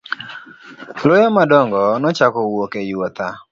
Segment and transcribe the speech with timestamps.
[1.07, 3.27] Luya madongo nochako wuok e yuotha.